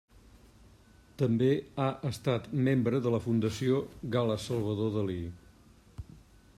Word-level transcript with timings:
També 1.21 1.49
ha 1.83 1.89
estat 2.11 2.49
membre 2.69 3.03
de 3.07 3.13
la 3.17 3.21
Fundació 3.27 3.83
Gala-Salvador 4.17 4.93
Dalí. 4.99 5.21